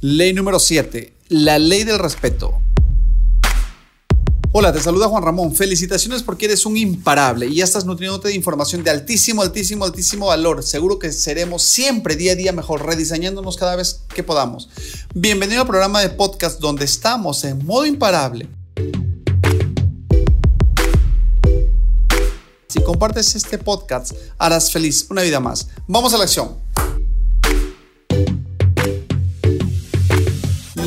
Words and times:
Ley 0.00 0.32
número 0.32 0.60
7. 0.60 1.12
La 1.30 1.58
ley 1.58 1.82
del 1.82 1.98
respeto. 1.98 2.60
Hola, 4.52 4.72
te 4.72 4.80
saluda 4.80 5.08
Juan 5.08 5.24
Ramón. 5.24 5.56
Felicitaciones 5.56 6.22
porque 6.22 6.44
eres 6.44 6.64
un 6.66 6.76
imparable 6.76 7.46
y 7.46 7.56
ya 7.56 7.64
estás 7.64 7.84
nutriéndote 7.84 8.28
de 8.28 8.34
información 8.36 8.84
de 8.84 8.90
altísimo, 8.90 9.42
altísimo, 9.42 9.84
altísimo 9.84 10.26
valor. 10.28 10.62
Seguro 10.62 11.00
que 11.00 11.10
seremos 11.10 11.64
siempre 11.64 12.14
día 12.14 12.32
a 12.32 12.36
día 12.36 12.52
mejor, 12.52 12.86
rediseñándonos 12.86 13.56
cada 13.56 13.74
vez 13.74 14.02
que 14.14 14.22
podamos. 14.22 14.68
Bienvenido 15.16 15.62
al 15.62 15.66
programa 15.66 16.00
de 16.00 16.10
podcast 16.10 16.60
donde 16.60 16.84
estamos 16.84 17.42
en 17.42 17.66
modo 17.66 17.84
imparable. 17.84 18.48
Si 22.68 22.80
compartes 22.84 23.34
este 23.34 23.58
podcast, 23.58 24.12
harás 24.38 24.70
feliz 24.70 25.08
una 25.10 25.22
vida 25.22 25.40
más. 25.40 25.66
Vamos 25.88 26.14
a 26.14 26.18
la 26.18 26.22
acción. 26.22 26.68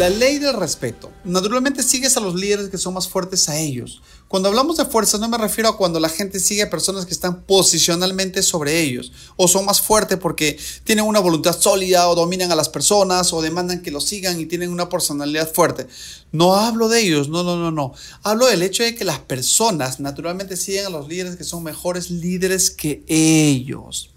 La 0.01 0.09
ley 0.09 0.39
del 0.39 0.55
respeto. 0.55 1.11
Naturalmente 1.23 1.83
sigues 1.83 2.17
a 2.17 2.21
los 2.21 2.33
líderes 2.33 2.69
que 2.69 2.79
son 2.79 2.95
más 2.95 3.07
fuertes 3.07 3.47
a 3.49 3.59
ellos. 3.59 4.01
Cuando 4.27 4.49
hablamos 4.49 4.77
de 4.77 4.85
fuerza 4.85 5.19
no 5.19 5.29
me 5.29 5.37
refiero 5.37 5.69
a 5.69 5.77
cuando 5.77 5.99
la 5.99 6.09
gente 6.09 6.39
sigue 6.39 6.63
a 6.63 6.71
personas 6.71 7.05
que 7.05 7.13
están 7.13 7.43
posicionalmente 7.43 8.41
sobre 8.41 8.81
ellos 8.81 9.11
o 9.35 9.47
son 9.47 9.63
más 9.63 9.79
fuertes 9.79 10.17
porque 10.17 10.57
tienen 10.85 11.05
una 11.05 11.19
voluntad 11.19 11.55
sólida 11.55 12.09
o 12.09 12.15
dominan 12.15 12.51
a 12.51 12.55
las 12.55 12.67
personas 12.67 13.31
o 13.31 13.43
demandan 13.43 13.83
que 13.83 13.91
los 13.91 14.05
sigan 14.05 14.39
y 14.39 14.47
tienen 14.47 14.71
una 14.71 14.89
personalidad 14.89 15.53
fuerte. 15.53 15.85
No 16.31 16.55
hablo 16.55 16.89
de 16.89 17.01
ellos, 17.01 17.29
no, 17.29 17.43
no, 17.43 17.55
no, 17.55 17.69
no. 17.69 17.93
Hablo 18.23 18.47
del 18.47 18.63
hecho 18.63 18.81
de 18.81 18.95
que 18.95 19.05
las 19.05 19.19
personas 19.19 19.99
naturalmente 19.99 20.57
siguen 20.57 20.87
a 20.87 20.89
los 20.89 21.07
líderes 21.07 21.35
que 21.35 21.43
son 21.43 21.61
mejores 21.61 22.09
líderes 22.09 22.71
que 22.71 23.03
ellos. 23.05 24.09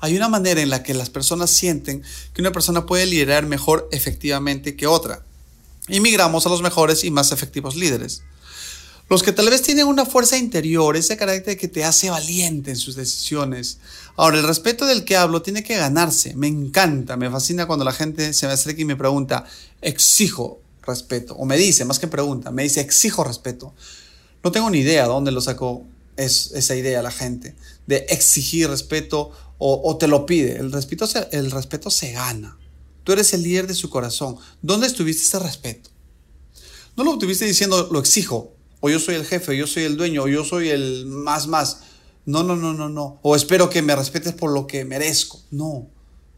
Hay 0.00 0.16
una 0.16 0.28
manera 0.28 0.60
en 0.60 0.70
la 0.70 0.82
que 0.82 0.94
las 0.94 1.10
personas 1.10 1.50
sienten 1.50 2.02
que 2.32 2.40
una 2.40 2.52
persona 2.52 2.86
puede 2.86 3.06
liderar 3.06 3.46
mejor 3.46 3.88
efectivamente 3.92 4.76
que 4.76 4.86
otra. 4.86 5.24
Y 5.88 5.98
a 6.16 6.28
los 6.28 6.62
mejores 6.62 7.04
y 7.04 7.10
más 7.10 7.32
efectivos 7.32 7.74
líderes. 7.74 8.22
Los 9.08 9.22
que 9.22 9.32
tal 9.32 9.48
vez 9.48 9.62
tienen 9.62 9.86
una 9.86 10.04
fuerza 10.04 10.36
interior, 10.36 10.94
ese 10.94 11.16
carácter 11.16 11.56
que 11.56 11.66
te 11.66 11.82
hace 11.82 12.10
valiente 12.10 12.70
en 12.70 12.76
sus 12.76 12.94
decisiones. 12.94 13.78
Ahora, 14.16 14.38
el 14.38 14.46
respeto 14.46 14.84
del 14.84 15.04
que 15.04 15.16
hablo 15.16 15.40
tiene 15.40 15.62
que 15.62 15.78
ganarse. 15.78 16.34
Me 16.36 16.46
encanta, 16.46 17.16
me 17.16 17.30
fascina 17.30 17.66
cuando 17.66 17.86
la 17.86 17.92
gente 17.92 18.34
se 18.34 18.46
me 18.46 18.52
acerca 18.52 18.82
y 18.82 18.84
me 18.84 18.96
pregunta, 18.96 19.46
exijo 19.80 20.60
respeto. 20.82 21.34
O 21.36 21.46
me 21.46 21.56
dice, 21.56 21.86
más 21.86 21.98
que 21.98 22.06
pregunta, 22.06 22.50
me 22.50 22.64
dice, 22.64 22.82
exijo 22.82 23.24
respeto. 23.24 23.72
No 24.44 24.52
tengo 24.52 24.68
ni 24.68 24.80
idea 24.80 25.04
de 25.04 25.08
dónde 25.08 25.32
lo 25.32 25.40
sacó 25.40 25.86
esa 26.18 26.76
idea 26.76 27.02
la 27.02 27.10
gente, 27.10 27.54
de 27.86 28.06
exigir 28.10 28.68
respeto 28.68 29.30
o, 29.58 29.96
te 29.98 30.06
lo 30.06 30.26
pide. 30.26 30.56
El 30.58 30.70
respeto, 30.70 31.06
se, 31.06 31.28
el 31.32 31.50
respeto 31.50 31.90
se 31.90 32.12
gana. 32.12 32.56
Tú 33.02 33.12
eres 33.12 33.32
el 33.32 33.42
líder 33.42 33.66
de 33.66 33.74
su 33.74 33.90
corazón. 33.90 34.36
¿Dónde 34.62 34.86
estuviste 34.86 35.22
ese 35.22 35.38
respeto? 35.38 35.90
No 36.96 37.04
lo 37.04 37.14
estuviste 37.14 37.44
diciendo, 37.44 37.88
lo 37.90 37.98
exijo, 37.98 38.52
o 38.80 38.90
yo 38.90 38.98
soy 38.98 39.14
el 39.14 39.24
jefe, 39.24 39.52
o 39.52 39.54
yo 39.54 39.66
soy 39.66 39.84
el 39.84 39.96
dueño, 39.96 40.24
o 40.24 40.28
yo 40.28 40.44
soy 40.44 40.68
el 40.68 41.06
más 41.06 41.46
más. 41.46 41.78
No, 42.26 42.42
no, 42.42 42.56
no, 42.56 42.74
no, 42.74 42.88
no. 42.88 43.18
O 43.22 43.34
espero 43.34 43.70
que 43.70 43.82
me 43.82 43.96
respetes 43.96 44.34
por 44.34 44.52
lo 44.52 44.66
que 44.66 44.84
merezco. 44.84 45.40
No, 45.50 45.88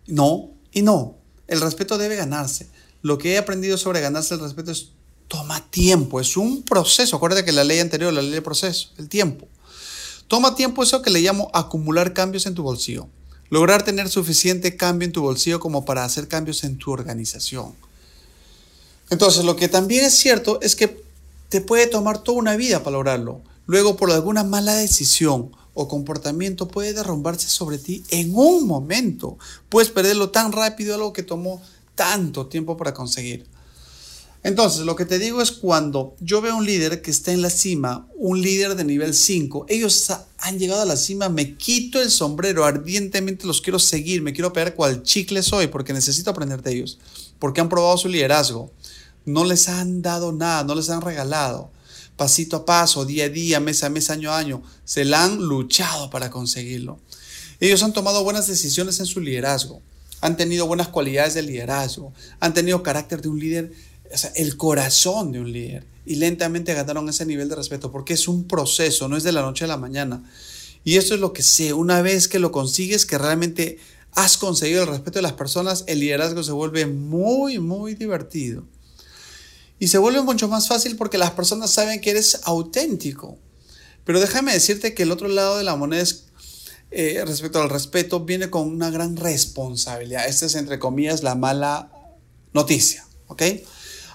no 0.06 0.50
y 0.72 0.82
no. 0.82 1.16
El 1.48 1.60
respeto 1.60 1.98
debe 1.98 2.16
ganarse. 2.16 2.68
Lo 3.02 3.18
que 3.18 3.32
he 3.32 3.38
aprendido 3.38 3.76
sobre 3.76 4.00
ganarse 4.00 4.34
el 4.34 4.40
respeto 4.40 4.70
es 4.70 4.90
toma 5.26 5.68
tiempo, 5.70 6.20
es 6.20 6.36
un 6.36 6.62
proceso. 6.62 7.16
Acuérdate 7.16 7.44
que 7.44 7.52
la 7.52 7.64
ley 7.64 7.78
anterior, 7.78 8.12
la 8.12 8.22
ley 8.22 8.30
de 8.30 8.42
proceso, 8.42 8.90
el 8.98 9.08
tiempo. 9.08 9.48
Toma 10.30 10.54
tiempo 10.54 10.84
eso 10.84 11.02
que 11.02 11.10
le 11.10 11.22
llamo 11.22 11.50
acumular 11.52 12.12
cambios 12.12 12.46
en 12.46 12.54
tu 12.54 12.62
bolsillo. 12.62 13.08
Lograr 13.48 13.82
tener 13.82 14.08
suficiente 14.08 14.76
cambio 14.76 15.06
en 15.06 15.12
tu 15.12 15.22
bolsillo 15.22 15.58
como 15.58 15.84
para 15.84 16.04
hacer 16.04 16.28
cambios 16.28 16.62
en 16.62 16.78
tu 16.78 16.92
organización. 16.92 17.74
Entonces, 19.10 19.44
lo 19.44 19.56
que 19.56 19.66
también 19.66 20.04
es 20.04 20.14
cierto 20.14 20.60
es 20.62 20.76
que 20.76 21.02
te 21.48 21.60
puede 21.60 21.88
tomar 21.88 22.22
toda 22.22 22.38
una 22.38 22.54
vida 22.54 22.78
para 22.78 22.92
lograrlo. 22.92 23.40
Luego, 23.66 23.96
por 23.96 24.12
alguna 24.12 24.44
mala 24.44 24.74
decisión 24.74 25.50
o 25.74 25.88
comportamiento, 25.88 26.68
puede 26.68 26.92
derrumbarse 26.92 27.48
sobre 27.48 27.78
ti 27.78 28.04
en 28.10 28.30
un 28.32 28.68
momento. 28.68 29.36
Puedes 29.68 29.90
perderlo 29.90 30.30
tan 30.30 30.52
rápido, 30.52 30.94
algo 30.94 31.12
que 31.12 31.24
tomó 31.24 31.60
tanto 31.96 32.46
tiempo 32.46 32.76
para 32.76 32.94
conseguir. 32.94 33.48
Entonces, 34.42 34.86
lo 34.86 34.96
que 34.96 35.04
te 35.04 35.18
digo 35.18 35.42
es 35.42 35.52
cuando 35.52 36.16
yo 36.20 36.40
veo 36.40 36.56
un 36.56 36.64
líder 36.64 37.02
que 37.02 37.10
está 37.10 37.32
en 37.32 37.42
la 37.42 37.50
cima, 37.50 38.08
un 38.16 38.40
líder 38.40 38.74
de 38.74 38.84
nivel 38.84 39.12
5, 39.12 39.66
ellos 39.68 40.10
han 40.38 40.58
llegado 40.58 40.80
a 40.80 40.86
la 40.86 40.96
cima, 40.96 41.28
me 41.28 41.56
quito 41.56 42.00
el 42.00 42.10
sombrero, 42.10 42.64
ardientemente 42.64 43.46
los 43.46 43.60
quiero 43.60 43.78
seguir, 43.78 44.22
me 44.22 44.32
quiero 44.32 44.52
pegar 44.52 44.74
cual 44.74 45.02
chicle 45.02 45.42
soy 45.42 45.66
porque 45.66 45.92
necesito 45.92 46.30
aprender 46.30 46.62
de 46.62 46.72
ellos, 46.72 46.98
porque 47.38 47.60
han 47.60 47.68
probado 47.68 47.98
su 47.98 48.08
liderazgo. 48.08 48.70
No 49.26 49.44
les 49.44 49.68
han 49.68 50.00
dado 50.00 50.32
nada, 50.32 50.64
no 50.64 50.74
les 50.74 50.88
han 50.88 51.02
regalado. 51.02 51.70
Pasito 52.16 52.56
a 52.56 52.64
paso, 52.64 53.04
día 53.04 53.26
a 53.26 53.28
día, 53.28 53.60
mes 53.60 53.84
a 53.84 53.90
mes, 53.90 54.08
año 54.08 54.32
a 54.32 54.38
año, 54.38 54.62
se 54.84 55.04
la 55.04 55.22
han 55.22 55.36
luchado 55.36 56.08
para 56.08 56.30
conseguirlo. 56.30 56.98
Ellos 57.60 57.82
han 57.82 57.92
tomado 57.92 58.24
buenas 58.24 58.46
decisiones 58.46 58.98
en 59.00 59.06
su 59.06 59.20
liderazgo, 59.20 59.82
han 60.22 60.38
tenido 60.38 60.66
buenas 60.66 60.88
cualidades 60.88 61.34
de 61.34 61.42
liderazgo, 61.42 62.14
han 62.40 62.54
tenido 62.54 62.82
carácter 62.82 63.20
de 63.20 63.28
un 63.28 63.38
líder 63.38 63.72
el 64.34 64.56
corazón 64.56 65.32
de 65.32 65.40
un 65.40 65.52
líder. 65.52 65.86
Y 66.06 66.16
lentamente 66.16 66.74
ganaron 66.74 67.08
ese 67.08 67.26
nivel 67.26 67.48
de 67.48 67.54
respeto, 67.54 67.92
porque 67.92 68.14
es 68.14 68.28
un 68.28 68.46
proceso, 68.48 69.08
no 69.08 69.16
es 69.16 69.22
de 69.22 69.32
la 69.32 69.42
noche 69.42 69.64
a 69.64 69.68
la 69.68 69.76
mañana. 69.76 70.22
Y 70.84 70.96
eso 70.96 71.14
es 71.14 71.20
lo 71.20 71.32
que 71.32 71.42
sé, 71.42 71.72
una 71.72 72.02
vez 72.02 72.26
que 72.26 72.38
lo 72.38 72.52
consigues, 72.52 73.06
que 73.06 73.18
realmente 73.18 73.78
has 74.12 74.36
conseguido 74.36 74.82
el 74.82 74.88
respeto 74.88 75.18
de 75.18 75.22
las 75.22 75.34
personas, 75.34 75.84
el 75.86 76.00
liderazgo 76.00 76.42
se 76.42 76.52
vuelve 76.52 76.86
muy, 76.86 77.58
muy 77.58 77.94
divertido. 77.94 78.64
Y 79.78 79.88
se 79.88 79.98
vuelve 79.98 80.22
mucho 80.22 80.48
más 80.48 80.68
fácil 80.68 80.96
porque 80.96 81.18
las 81.18 81.30
personas 81.30 81.70
saben 81.70 82.00
que 82.00 82.10
eres 82.10 82.40
auténtico. 82.44 83.38
Pero 84.04 84.20
déjame 84.20 84.52
decirte 84.52 84.94
que 84.94 85.04
el 85.04 85.12
otro 85.12 85.28
lado 85.28 85.58
de 85.58 85.64
la 85.64 85.76
moneda 85.76 86.04
eh, 86.90 87.22
respecto 87.24 87.62
al 87.62 87.70
respeto 87.70 88.20
viene 88.20 88.50
con 88.50 88.68
una 88.68 88.90
gran 88.90 89.16
responsabilidad. 89.16 90.26
Esta 90.26 90.46
es, 90.46 90.54
entre 90.54 90.78
comillas, 90.78 91.22
la 91.22 91.34
mala 91.34 91.92
noticia. 92.52 93.06
¿Ok? 93.28 93.42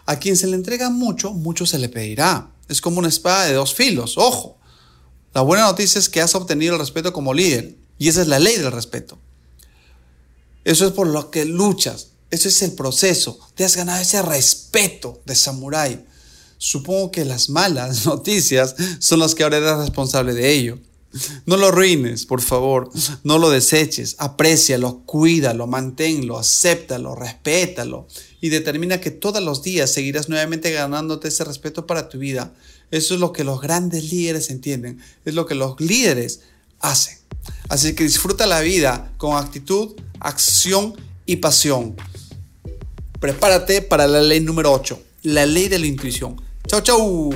A 0.05 0.17
quien 0.19 0.37
se 0.37 0.47
le 0.47 0.55
entrega 0.55 0.89
mucho, 0.89 1.31
mucho 1.33 1.65
se 1.65 1.79
le 1.79 1.89
pedirá. 1.89 2.51
Es 2.67 2.81
como 2.81 2.99
una 2.99 3.07
espada 3.07 3.45
de 3.45 3.53
dos 3.53 3.73
filos, 3.73 4.17
ojo. 4.17 4.57
La 5.33 5.41
buena 5.41 5.65
noticia 5.65 5.99
es 5.99 6.09
que 6.09 6.21
has 6.21 6.35
obtenido 6.35 6.73
el 6.73 6.79
respeto 6.79 7.11
como 7.11 7.33
líder 7.33 7.75
y 7.97 8.07
esa 8.07 8.21
es 8.21 8.27
la 8.27 8.39
ley 8.39 8.57
del 8.57 8.71
respeto. 8.71 9.17
Eso 10.63 10.85
es 10.85 10.93
por 10.93 11.07
lo 11.07 11.29
que 11.29 11.45
luchas, 11.45 12.07
ese 12.31 12.49
es 12.49 12.61
el 12.61 12.73
proceso. 12.73 13.39
Te 13.53 13.65
has 13.65 13.75
ganado 13.75 14.01
ese 14.01 14.21
respeto 14.21 15.21
de 15.25 15.35
samurái. 15.35 16.05
Supongo 16.57 17.11
que 17.11 17.25
las 17.25 17.49
malas 17.49 18.05
noticias 18.05 18.75
son 18.99 19.19
las 19.19 19.35
que 19.35 19.43
ahora 19.43 19.57
eres 19.57 19.77
responsable 19.77 20.33
de 20.33 20.51
ello. 20.51 20.79
No 21.45 21.57
lo 21.57 21.67
arruines, 21.67 22.25
por 22.25 22.41
favor. 22.41 22.89
No 23.23 23.37
lo 23.37 23.49
deseches. 23.49 24.15
Aprécialo, 24.19 25.01
cuídalo, 25.05 25.67
manténlo, 25.67 26.37
acéptalo, 26.37 27.15
respétalo 27.15 28.07
y 28.41 28.49
determina 28.49 29.01
que 29.01 29.11
todos 29.11 29.41
los 29.41 29.63
días 29.63 29.91
seguirás 29.91 30.29
nuevamente 30.29 30.71
ganándote 30.71 31.29
ese 31.29 31.43
respeto 31.43 31.87
para 31.87 32.09
tu 32.09 32.19
vida. 32.19 32.53
Eso 32.91 33.15
es 33.15 33.19
lo 33.19 33.33
que 33.33 33.43
los 33.43 33.61
grandes 33.61 34.11
líderes 34.11 34.49
entienden. 34.49 34.99
Es 35.25 35.33
lo 35.33 35.45
que 35.45 35.55
los 35.55 35.79
líderes 35.79 36.41
hacen. 36.79 37.17
Así 37.69 37.93
que 37.93 38.03
disfruta 38.03 38.45
la 38.45 38.61
vida 38.61 39.13
con 39.17 39.37
actitud, 39.37 39.95
acción 40.19 40.93
y 41.25 41.37
pasión. 41.37 41.95
Prepárate 43.19 43.81
para 43.81 44.07
la 44.07 44.21
ley 44.21 44.39
número 44.39 44.71
8, 44.71 45.01
la 45.23 45.45
ley 45.45 45.67
de 45.67 45.79
la 45.79 45.87
intuición. 45.87 46.39
Chau, 46.67 46.81
chau. 46.81 47.33